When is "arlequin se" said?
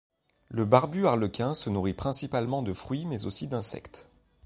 1.05-1.69